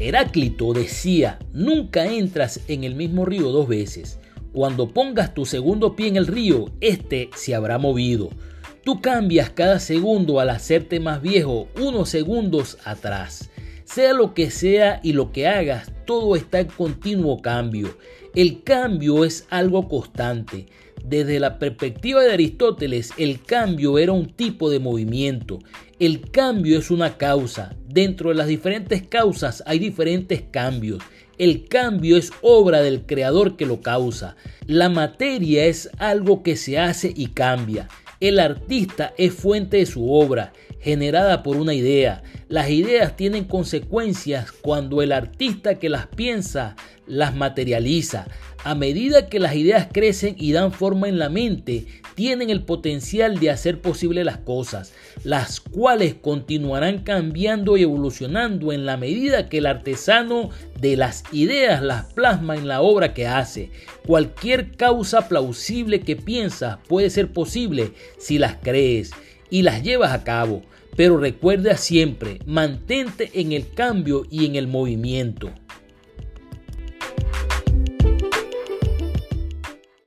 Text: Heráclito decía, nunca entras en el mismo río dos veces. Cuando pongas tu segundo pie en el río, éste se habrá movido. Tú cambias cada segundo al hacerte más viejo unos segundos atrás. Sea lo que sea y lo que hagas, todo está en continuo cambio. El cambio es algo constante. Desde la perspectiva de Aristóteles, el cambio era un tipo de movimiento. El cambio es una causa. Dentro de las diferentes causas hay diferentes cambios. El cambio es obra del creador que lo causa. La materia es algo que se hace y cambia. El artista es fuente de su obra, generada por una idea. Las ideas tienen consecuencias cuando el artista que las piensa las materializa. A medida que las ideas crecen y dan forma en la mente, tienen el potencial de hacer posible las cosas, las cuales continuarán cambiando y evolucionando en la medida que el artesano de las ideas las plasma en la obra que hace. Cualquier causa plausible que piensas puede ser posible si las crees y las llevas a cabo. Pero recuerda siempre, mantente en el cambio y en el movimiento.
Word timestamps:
Heráclito 0.00 0.72
decía, 0.72 1.38
nunca 1.52 2.06
entras 2.06 2.60
en 2.68 2.84
el 2.84 2.94
mismo 2.94 3.24
río 3.24 3.50
dos 3.50 3.68
veces. 3.68 4.18
Cuando 4.52 4.88
pongas 4.88 5.34
tu 5.34 5.46
segundo 5.46 5.94
pie 5.94 6.08
en 6.08 6.16
el 6.16 6.26
río, 6.26 6.66
éste 6.80 7.30
se 7.34 7.54
habrá 7.54 7.78
movido. 7.78 8.30
Tú 8.84 9.00
cambias 9.00 9.50
cada 9.50 9.78
segundo 9.78 10.40
al 10.40 10.50
hacerte 10.50 11.00
más 11.00 11.22
viejo 11.22 11.68
unos 11.80 12.08
segundos 12.08 12.78
atrás. 12.84 13.50
Sea 13.94 14.12
lo 14.12 14.34
que 14.34 14.50
sea 14.50 14.98
y 15.04 15.12
lo 15.12 15.30
que 15.30 15.46
hagas, 15.46 15.92
todo 16.04 16.34
está 16.34 16.58
en 16.58 16.66
continuo 16.66 17.40
cambio. 17.40 17.96
El 18.34 18.64
cambio 18.64 19.24
es 19.24 19.46
algo 19.50 19.88
constante. 19.88 20.66
Desde 21.04 21.38
la 21.38 21.60
perspectiva 21.60 22.24
de 22.24 22.32
Aristóteles, 22.32 23.12
el 23.18 23.40
cambio 23.42 24.00
era 24.00 24.10
un 24.10 24.34
tipo 24.34 24.68
de 24.68 24.80
movimiento. 24.80 25.60
El 26.00 26.28
cambio 26.32 26.76
es 26.76 26.90
una 26.90 27.16
causa. 27.18 27.76
Dentro 27.86 28.30
de 28.30 28.34
las 28.34 28.48
diferentes 28.48 29.06
causas 29.06 29.62
hay 29.64 29.78
diferentes 29.78 30.42
cambios. 30.42 31.00
El 31.38 31.68
cambio 31.68 32.16
es 32.16 32.32
obra 32.42 32.80
del 32.80 33.06
creador 33.06 33.56
que 33.56 33.64
lo 33.64 33.80
causa. 33.80 34.34
La 34.66 34.88
materia 34.88 35.66
es 35.66 35.88
algo 35.98 36.42
que 36.42 36.56
se 36.56 36.80
hace 36.80 37.14
y 37.14 37.28
cambia. 37.28 37.86
El 38.20 38.38
artista 38.38 39.12
es 39.18 39.34
fuente 39.34 39.78
de 39.78 39.86
su 39.86 40.12
obra, 40.12 40.52
generada 40.80 41.42
por 41.42 41.56
una 41.56 41.74
idea. 41.74 42.22
Las 42.48 42.70
ideas 42.70 43.16
tienen 43.16 43.44
consecuencias 43.44 44.52
cuando 44.52 45.02
el 45.02 45.12
artista 45.12 45.78
que 45.78 45.88
las 45.88 46.06
piensa 46.06 46.76
las 47.06 47.34
materializa. 47.34 48.26
A 48.64 48.74
medida 48.74 49.26
que 49.26 49.40
las 49.40 49.54
ideas 49.56 49.88
crecen 49.92 50.36
y 50.38 50.52
dan 50.52 50.72
forma 50.72 51.06
en 51.06 51.18
la 51.18 51.28
mente, 51.28 51.84
tienen 52.14 52.48
el 52.48 52.62
potencial 52.62 53.38
de 53.38 53.50
hacer 53.50 53.82
posible 53.82 54.24
las 54.24 54.38
cosas, 54.38 54.94
las 55.22 55.60
cuales 55.60 56.14
continuarán 56.14 57.00
cambiando 57.00 57.76
y 57.76 57.82
evolucionando 57.82 58.72
en 58.72 58.86
la 58.86 58.96
medida 58.96 59.50
que 59.50 59.58
el 59.58 59.66
artesano 59.66 60.48
de 60.80 60.96
las 60.96 61.24
ideas 61.30 61.82
las 61.82 62.14
plasma 62.14 62.56
en 62.56 62.66
la 62.66 62.80
obra 62.80 63.12
que 63.12 63.26
hace. 63.26 63.68
Cualquier 64.06 64.72
causa 64.72 65.28
plausible 65.28 66.00
que 66.00 66.16
piensas 66.16 66.78
puede 66.88 67.10
ser 67.10 67.32
posible 67.34 67.92
si 68.18 68.38
las 68.38 68.56
crees 68.62 69.10
y 69.50 69.60
las 69.60 69.82
llevas 69.82 70.12
a 70.12 70.24
cabo. 70.24 70.62
Pero 70.96 71.18
recuerda 71.18 71.76
siempre, 71.76 72.38
mantente 72.46 73.30
en 73.34 73.52
el 73.52 73.74
cambio 73.74 74.24
y 74.30 74.46
en 74.46 74.54
el 74.54 74.68
movimiento. 74.68 75.52